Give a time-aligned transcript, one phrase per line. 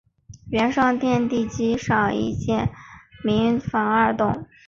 [0.49, 2.71] 原上殿地基上已建
[3.23, 4.47] 民房二幢。